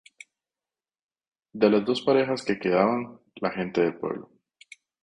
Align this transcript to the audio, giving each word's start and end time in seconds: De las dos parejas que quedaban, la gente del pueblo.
De 1.53 1.69
las 1.69 1.85
dos 1.85 2.01
parejas 2.01 2.41
que 2.41 2.57
quedaban, 2.57 3.19
la 3.35 3.51
gente 3.51 3.81
del 3.81 3.97
pueblo. 3.99 4.31